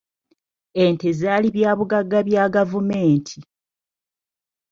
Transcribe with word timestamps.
Ente 0.83 1.07
zaali 1.19 1.47
bya 1.55 1.71
bugagga 1.77 2.19
bya 2.27 2.43
gavumenti. 2.55 3.37